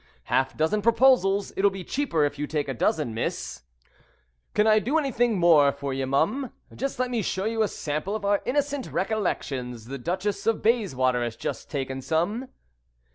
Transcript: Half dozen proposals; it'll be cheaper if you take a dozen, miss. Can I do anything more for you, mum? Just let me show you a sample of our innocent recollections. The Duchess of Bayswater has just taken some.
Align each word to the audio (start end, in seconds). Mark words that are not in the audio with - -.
Half 0.23 0.57
dozen 0.57 0.81
proposals; 0.81 1.53
it'll 1.55 1.69
be 1.69 1.83
cheaper 1.83 2.25
if 2.25 2.39
you 2.39 2.47
take 2.47 2.67
a 2.67 2.73
dozen, 2.73 3.13
miss. 3.13 3.61
Can 4.55 4.65
I 4.65 4.79
do 4.79 4.97
anything 4.97 5.37
more 5.37 5.71
for 5.71 5.93
you, 5.93 6.07
mum? 6.07 6.51
Just 6.73 6.97
let 6.97 7.11
me 7.11 7.21
show 7.21 7.45
you 7.45 7.61
a 7.61 7.67
sample 7.67 8.15
of 8.15 8.25
our 8.25 8.41
innocent 8.43 8.87
recollections. 8.91 9.85
The 9.85 9.99
Duchess 9.99 10.47
of 10.47 10.63
Bayswater 10.63 11.21
has 11.23 11.35
just 11.35 11.69
taken 11.69 12.01
some. 12.01 12.47